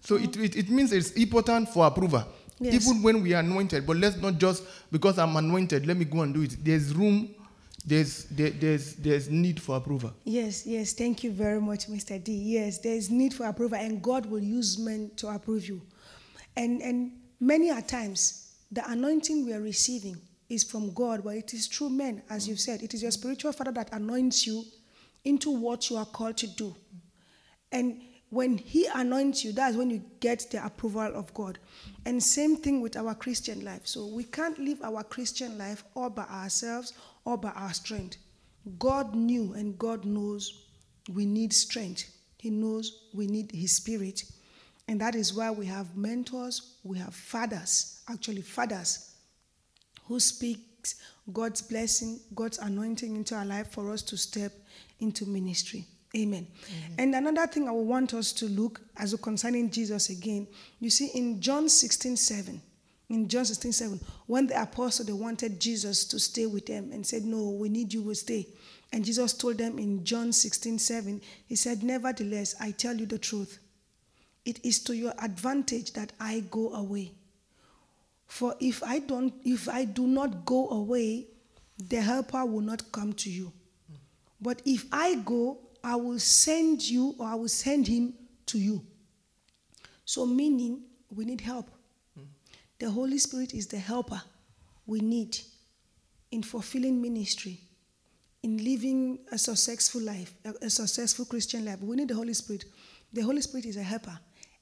So 0.01 0.15
it, 0.17 0.36
it, 0.38 0.55
it 0.55 0.70
means 0.70 0.91
it's 0.91 1.12
important 1.12 1.70
for 1.70 1.86
approval. 1.86 2.24
Yes. 2.60 2.74
Even 2.88 3.01
when 3.03 3.22
we 3.22 3.34
are 3.34 3.39
anointed, 3.39 3.86
but 3.86 3.98
let's 3.98 4.15
not 4.17 4.38
just 4.38 4.63
because 4.91 5.17
I'm 5.20 5.36
anointed, 5.36 5.86
let 5.86 5.98
me 5.98 6.05
go 6.05 6.22
and 6.22 6.34
do 6.34 6.43
it. 6.43 6.55
There's 6.63 6.93
room, 6.93 7.34
there's 7.86 8.25
there, 8.25 8.52
there's 8.52 8.96
there's 8.96 9.30
need 9.30 9.62
for 9.62 9.75
approval. 9.78 10.13
Yes, 10.24 10.66
yes. 10.66 10.94
Thank 10.94 11.24
you 11.24 11.32
very 11.32 11.60
much, 11.60 11.88
Mr. 11.88 12.24
D. 12.24 12.32
Yes, 12.34 12.80
there 12.80 12.94
is 12.96 13.10
need 13.10 13.34
for 13.34 13.46
approval, 13.46 13.78
and 13.78 14.02
God 14.02 14.25
will 14.25 14.44
use 14.44 14.78
men 14.78 15.12
to 15.18 15.28
approve 15.28 15.68
you. 15.68 15.82
And 16.56 16.82
and 16.82 17.12
many 17.40 17.70
a 17.70 17.82
times, 17.82 18.56
the 18.72 18.90
anointing 18.90 19.46
we 19.46 19.54
are 19.54 19.62
receiving 19.62 20.18
is 20.50 20.63
from 20.63 20.94
God, 20.94 21.24
but 21.24 21.36
it 21.36 21.54
is 21.54 21.68
through 21.68 21.90
men, 21.90 22.22
as 22.30 22.48
you've 22.48 22.60
said. 22.60 22.84
It 22.84 22.94
is 22.94 23.02
your 23.02 23.12
spiritual 23.12 23.52
father 23.52 23.72
that 23.74 23.92
anoints 23.92 24.48
you 24.48 24.63
into 25.25 25.52
what 25.52 25.90
you 25.90 25.98
are 25.98 26.06
called 26.06 26.38
to 26.38 26.48
do. 26.48 26.75
And 27.72 28.02
when 28.30 28.58
he 28.58 28.88
anoints 28.94 29.44
you, 29.44 29.52
that's 29.52 29.75
when 29.75 29.90
you 29.90 30.04
get 30.20 30.48
the 30.52 30.66
approval 30.66 31.02
of 31.16 31.34
God. 31.34 31.60
And 32.06 32.22
same 32.22 32.58
thing 32.58 32.82
with 32.82 32.98
our 32.98 33.13
Christian 33.13 33.63
life. 33.63 33.82
So 33.86 34.08
we 34.08 34.24
can't 34.24 34.58
live 34.58 34.82
our 34.82 35.04
Christian 35.04 35.58
life 35.58 35.84
all 35.96 36.10
by 36.10 36.24
ourselves 36.24 36.94
or 37.25 37.38
by 37.38 37.51
our 37.51 37.74
strength. 37.74 38.18
God 38.80 39.15
knew 39.15 39.53
and 39.53 39.77
God 39.77 40.06
knows 40.06 40.65
we 41.12 41.25
need 41.25 41.53
strength. 41.53 42.10
He 42.38 42.50
knows 42.50 43.08
we 43.13 43.27
need 43.27 43.51
his 43.51 43.75
spirit. 43.75 44.24
And 44.88 45.00
that 45.01 45.15
is 45.15 45.34
why 45.34 45.51
we 45.51 45.65
have 45.65 45.96
mentors, 45.96 46.77
we 46.84 46.98
have 46.98 47.15
fathers, 47.15 48.01
actually 48.10 48.42
fathers 48.42 49.13
who 50.06 50.20
speaks 50.20 50.96
God's 51.32 51.62
blessing, 51.62 52.20
God's 52.36 52.58
anointing 52.60 53.15
into 53.15 53.36
our 53.36 53.46
life 53.46 53.72
for 53.72 53.92
us 53.92 54.01
to 54.03 54.18
step 54.18 54.51
into 55.00 55.25
ministry. 55.25 55.86
Amen. 56.15 56.46
And 57.00 57.15
another 57.15 57.48
thing 57.48 57.68
I 57.68 57.72
would 57.72 57.88
want 57.88 58.13
us 58.13 58.34
to 58.34 58.46
look 58.46 58.82
as 58.98 59.15
concerning 59.15 59.72
Jesus 59.72 60.10
again, 60.10 60.48
you 60.80 60.92
see 60.92 61.08
in 61.15 61.42
John 61.42 61.68
16 61.70 62.18
7, 62.18 62.62
in 63.13 63.27
John 63.27 63.46
16 63.46 63.72
7, 63.72 64.00
when 64.27 64.48
the 64.48 64.62
apostle 64.62 65.05
they 65.05 65.13
wanted 65.13 65.60
Jesus 65.60 66.05
to 66.05 66.20
stay 66.20 66.46
with 66.46 66.65
them 66.65 66.91
and 66.91 67.05
said, 67.05 67.24
No, 67.24 67.51
we 67.51 67.70
need 67.70 67.93
you 67.93 68.03
to 68.03 68.15
stay. 68.15 68.48
And 68.91 69.03
Jesus 69.03 69.34
told 69.34 69.58
them 69.58 69.79
in 69.79 70.03
John 70.03 70.32
16 70.32 70.79
7, 70.79 71.22
He 71.48 71.55
said, 71.55 71.84
Nevertheless, 71.84 72.55
I 72.60 72.72
tell 72.72 72.96
you 72.96 73.05
the 73.05 73.17
truth. 73.17 73.60
It 74.46 74.63
is 74.63 74.84
to 74.84 74.96
your 74.96 75.13
advantage 75.22 75.93
that 75.93 76.12
I 76.20 76.43
go 76.51 76.74
away. 76.74 77.13
For 78.25 78.55
if 78.60 78.84
I 78.84 79.00
don't, 79.00 79.34
if 79.46 79.70
I 79.70 79.86
do 79.86 80.08
not 80.08 80.46
go 80.46 80.70
away, 80.70 81.27
the 81.77 82.01
helper 82.01 82.46
will 82.46 82.62
not 82.62 82.91
come 82.91 83.13
to 83.13 83.29
you. 83.29 83.53
But 84.41 84.62
if 84.65 84.86
I 84.91 85.15
go, 85.15 85.60
I 85.84 85.96
will 85.96 86.20
send 86.20 86.82
you 86.82 87.15
or 87.17 87.27
I 87.27 87.36
will 87.36 87.48
send 87.48 87.88
him 87.88 88.13
to 88.48 88.60
you. 88.60 88.86
So, 90.05 90.25
meaning 90.25 90.82
we 91.10 91.25
need 91.25 91.41
help. 91.41 91.70
The 92.80 92.89
Holy 92.89 93.18
Spirit 93.18 93.53
is 93.53 93.68
the 93.68 93.77
helper 93.77 94.22
we 94.86 95.00
need 95.00 95.38
in 96.32 96.44
fulfilling 96.44 97.01
ministry, 97.01 97.60
in 98.42 98.58
living 98.63 99.20
a 99.32 99.38
successful 99.38 100.01
life, 100.01 100.34
a, 100.62 100.70
successful 100.70 101.25
Christian 101.25 101.65
life. 101.65 101.80
We 101.82 101.96
need 101.96 102.10
the 102.10 102.15
Holy 102.15 102.34
Spirit. 102.34 102.65
The 103.13 103.22
Holy 103.22 103.42
Spirit 103.42 103.65
is 103.65 103.77
a 103.77 103.84
helper. 103.84 104.18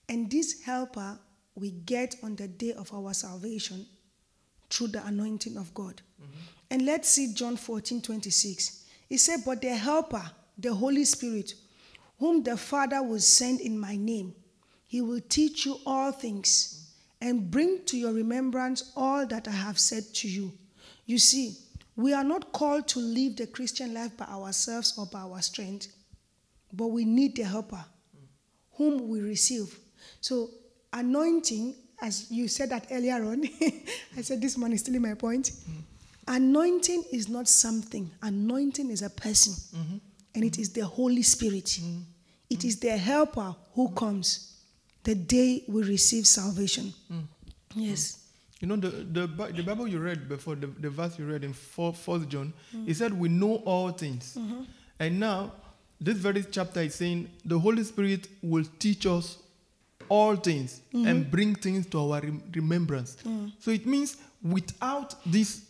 And 0.10 0.30
this 0.30 0.62
helper 0.62 1.18
we 1.56 1.72
get 1.72 2.16
on 2.24 2.36
the 2.36 2.48
day 2.48 2.74
of 2.74 2.94
our 2.94 3.14
salvation 3.14 3.86
through 4.70 4.88
the 4.88 5.06
anointing 5.06 5.58
of 5.58 5.74
God. 5.74 6.02
Mm-hmm. 6.22 6.32
And 6.72 6.86
let's 6.86 7.10
see 7.10 7.34
John 7.34 7.58
14 7.58 8.02
26. 8.02 8.86
He 9.10 9.18
said, 9.18 9.40
But 9.46 9.62
the 9.62 9.76
helper, 9.76 10.24
the 10.58 10.74
Holy 10.74 11.06
Spirit, 11.06 11.54
whom 12.20 12.44
the 12.44 12.58
Father 12.58 13.02
will 13.02 13.20
send 13.20 13.62
in 13.62 13.80
my 13.80 13.96
name, 13.96 14.36
he 14.88 15.02
will 15.02 15.22
teach 15.28 15.66
you 15.66 15.78
all 15.86 16.12
things 16.12 16.50
mm-hmm. 16.50 16.91
And 17.22 17.52
bring 17.52 17.86
to 17.86 17.98
your 17.98 18.14
remembrance 18.14 18.92
all 18.96 19.26
that 19.28 19.48
I 19.48 19.52
have 19.52 19.80
said 19.80 20.04
to 20.16 20.28
you. 20.28 20.52
You 21.06 21.20
see, 21.20 21.56
we 21.96 22.14
are 22.14 22.24
not 22.24 22.52
called 22.52 22.88
to 22.90 23.00
live 23.00 23.36
the 23.36 23.48
Christian 23.48 23.94
life 23.94 24.18
by 24.18 24.26
ourselves 24.26 24.98
or 24.98 25.06
by 25.06 25.20
our 25.20 25.42
strength, 25.42 25.88
but 26.74 26.88
we 26.88 27.06
need 27.06 27.36
the 27.36 27.44
helper 27.44 27.84
whom 28.74 29.08
we 29.08 29.22
receive. 29.22 29.78
So, 30.20 30.50
anointing, 30.94 31.76
as 32.02 32.32
you 32.32 32.48
said 32.48 32.70
that 32.70 32.88
earlier 32.92 33.24
on, 33.24 33.44
I 34.18 34.22
said 34.22 34.42
this 34.42 34.58
man 34.58 34.74
is 34.74 34.80
stealing 34.80 35.04
my 35.04 35.14
point. 35.14 35.52
Anointing 36.28 37.04
is 37.12 37.28
not 37.30 37.48
something, 37.48 38.10
anointing 38.22 38.90
is 38.90 39.02
a 39.02 39.10
person, 39.10 39.54
mm-hmm. 39.54 39.98
and 40.34 40.44
it 40.44 40.58
is 40.58 40.72
the 40.72 40.86
Holy 40.86 41.24
Spirit. 41.24 41.66
Mm-hmm. 41.66 42.00
It 42.50 42.66
is 42.66 42.80
the 42.80 42.98
helper 42.98 43.56
who 43.74 43.90
comes 43.90 44.51
the 45.04 45.16
day 45.16 45.64
we 45.68 45.84
receive 45.84 46.28
salvation. 46.28 46.94
Mm. 47.12 47.24
Yes. 47.76 48.14
Mm. 48.14 48.18
You 48.62 48.68
know, 48.68 48.76
the, 48.76 48.90
the, 48.90 49.28
the 49.54 49.64
Bible 49.64 49.88
you 49.88 50.00
read 50.00 50.30
before, 50.30 50.56
the, 50.56 50.68
the 50.68 50.90
verse 50.90 51.18
you 51.18 51.26
read 51.26 51.44
in 51.44 51.54
4, 51.54 51.94
4 51.94 52.20
John, 52.20 52.54
mm. 52.76 52.88
it 52.88 52.96
said, 52.96 53.12
We 53.14 53.30
know 53.30 53.56
all 53.66 53.90
things. 53.92 54.38
Mm-hmm. 54.40 54.64
And 55.00 55.20
now, 55.20 55.54
this 56.00 56.18
very 56.18 56.44
chapter 56.44 56.82
is 56.82 56.96
saying, 56.96 57.30
The 57.44 57.58
Holy 57.58 57.84
Spirit 57.84 58.28
will 58.44 58.66
teach 58.78 59.06
us 59.08 59.38
all 60.10 60.36
things 60.36 60.82
mm-hmm. 60.94 61.08
and 61.08 61.32
bring 61.32 61.56
things 61.56 61.88
to 61.88 62.00
our 62.00 62.20
rem- 62.22 62.44
remembrance. 62.54 63.18
So 63.60 63.72
it 63.72 63.86
means 63.86 64.18
without 64.44 65.16
this 65.26 65.62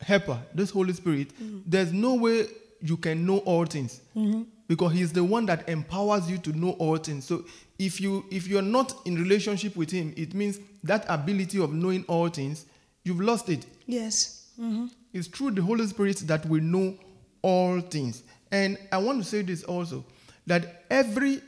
helper, 0.00 0.38
this 0.54 0.70
Holy 0.70 0.92
Spirit, 0.92 1.28
there's 1.64 1.92
no 1.92 2.14
way 2.14 2.46
you 2.80 2.96
can 2.96 3.24
know 3.24 3.38
all 3.38 3.64
things. 3.66 4.00
Mm-hmm. 4.16 4.42
Because 4.66 4.92
he's 4.92 5.12
the 5.12 5.24
one 5.24 5.46
that 5.46 5.68
empowers 5.68 6.30
you 6.30 6.38
to 6.38 6.52
know 6.52 6.72
all 6.72 6.96
things. 6.98 7.24
So 7.24 7.44
if 7.78 8.00
you 8.00 8.24
if 8.30 8.46
you're 8.48 8.62
not 8.62 8.94
in 9.06 9.14
relationship 9.16 9.76
with 9.76 9.90
him, 9.90 10.12
it 10.16 10.34
means 10.34 10.58
that 10.84 11.04
ability 11.08 11.60
of 11.60 11.72
knowing 11.72 12.04
all 12.08 12.28
things, 12.28 12.66
you've 13.04 13.20
lost 13.20 13.48
it. 13.48 13.64
Yes. 13.86 14.46
Mhm. 14.58 14.90
It's 15.12 15.28
through 15.28 15.52
the 15.52 15.62
Holy 15.62 15.86
Spirit 15.86 16.18
that 16.26 16.44
we 16.46 16.60
know 16.60 16.96
all 17.42 17.80
things. 17.80 18.22
And 18.50 18.76
I 18.90 18.98
want 18.98 19.22
to 19.22 19.28
say 19.28 19.42
this 19.42 19.62
also 19.64 20.04
that 20.46 20.84
every 20.90 21.40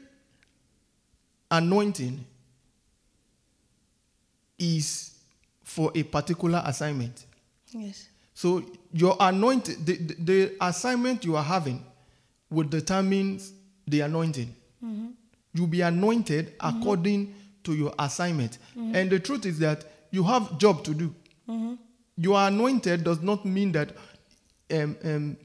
anointing 1.51 2.25
is 4.59 5.13
for 5.65 5.91
a 5.95 6.03
particular 6.03 6.63
assignment. 6.65 7.25
Yes. 7.73 8.09
So 8.35 8.65
your 8.93 9.17
anointing, 9.21 9.85
the, 9.85 9.97
the, 9.97 10.15
the 10.15 10.57
assignment 10.61 11.25
you 11.25 11.37
are 11.37 11.43
having 11.45 11.85
will 12.51 12.67
determine 12.69 13.41
the 13.87 14.01
anointing. 14.01 14.55
You'll 15.52 15.66
be 15.66 15.80
anointed 15.80 16.54
according 16.61 17.35
to 17.64 17.75
your 17.75 17.92
assignment. 17.99 18.59
And 18.76 19.11
the 19.11 19.19
truth 19.19 19.47
is 19.47 19.59
that 19.59 19.85
you 20.11 20.23
have 20.25 20.59
job 20.59 20.85
to 20.85 20.95
do. 20.95 21.14
You 22.16 22.35
are 22.35 22.49
anointed 22.49 23.02
does 23.04 23.23
not 23.23 23.45
mean 23.45 23.73
that 23.73 23.92
um, 24.73 24.97
um, 25.04 25.36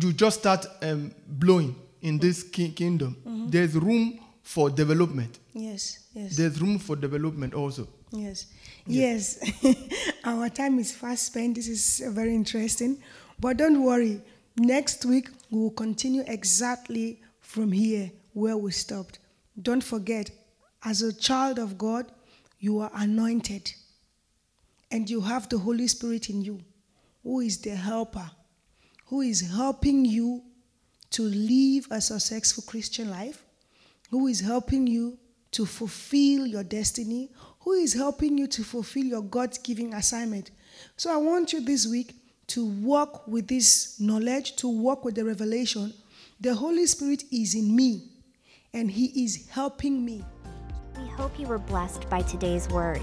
you 0.00 0.12
just 0.12 0.40
start 0.40 0.66
um, 0.82 1.12
blowing 1.28 1.76
in 2.02 2.18
this 2.18 2.42
ki- 2.42 2.70
kingdom. 2.72 3.16
There's 3.50 3.74
room 3.74 4.18
for 4.42 4.70
development. 4.70 5.38
Yes. 5.52 5.98
Yes. 6.14 6.36
There's 6.36 6.60
room 6.60 6.78
for 6.78 6.96
development 6.96 7.54
also. 7.54 7.86
Yes. 8.10 8.46
Yes. 8.86 9.38
Our 10.24 10.48
time 10.48 10.78
is 10.78 10.92
fast 10.92 11.26
spent. 11.26 11.54
This 11.56 11.68
is 11.68 12.02
very 12.14 12.34
interesting. 12.34 13.00
But 13.38 13.58
don't 13.58 13.82
worry. 13.84 14.20
Next 14.56 15.04
week, 15.04 15.28
we 15.50 15.58
will 15.60 15.70
continue 15.70 16.24
exactly 16.26 17.20
from 17.40 17.70
here 17.72 18.10
where 18.32 18.56
we 18.56 18.72
stopped. 18.72 19.18
Don't 19.60 19.84
forget, 19.84 20.30
as 20.84 21.02
a 21.02 21.12
child 21.12 21.58
of 21.58 21.76
God, 21.76 22.10
you 22.58 22.80
are 22.80 22.90
anointed. 22.94 23.72
And 24.90 25.08
you 25.08 25.20
have 25.20 25.48
the 25.48 25.58
Holy 25.58 25.86
Spirit 25.86 26.30
in 26.30 26.42
you, 26.42 26.60
who 27.22 27.40
is 27.40 27.58
the 27.58 27.70
helper, 27.70 28.30
who 29.06 29.20
is 29.20 29.40
helping 29.52 30.04
you 30.04 30.42
to 31.10 31.22
live 31.22 31.86
a 31.90 32.00
successful 32.00 32.64
Christian 32.66 33.10
life, 33.10 33.44
who 34.10 34.26
is 34.26 34.40
helping 34.40 34.86
you 34.86 35.18
to 35.52 35.66
fulfill 35.66 36.46
your 36.46 36.64
destiny, 36.64 37.30
who 37.60 37.72
is 37.72 37.92
helping 37.92 38.38
you 38.38 38.46
to 38.46 38.62
fulfill 38.62 39.04
your 39.04 39.22
God 39.22 39.56
given 39.62 39.92
assignment. 39.94 40.50
So 40.96 41.12
I 41.12 41.16
want 41.16 41.52
you 41.52 41.60
this 41.60 41.86
week 41.86 42.14
to 42.48 42.66
walk 42.66 43.26
with 43.26 43.46
this 43.48 44.00
knowledge, 44.00 44.56
to 44.56 44.68
walk 44.68 45.04
with 45.04 45.14
the 45.14 45.24
revelation. 45.24 45.92
The 46.40 46.54
Holy 46.54 46.86
Spirit 46.86 47.24
is 47.30 47.54
in 47.54 47.74
me, 47.74 48.09
and 48.72 48.90
He 48.90 49.24
is 49.24 49.48
helping 49.48 50.04
me. 50.04 50.24
We 50.96 51.08
hope 51.08 51.38
you 51.38 51.46
were 51.46 51.58
blessed 51.58 52.08
by 52.10 52.22
today's 52.22 52.68
word. 52.68 53.02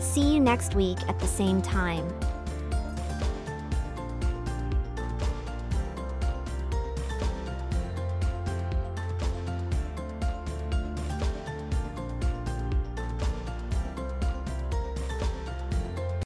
See 0.00 0.34
you 0.34 0.40
next 0.40 0.74
week 0.74 0.98
at 1.08 1.18
the 1.18 1.26
same 1.26 1.62
time. 1.62 2.08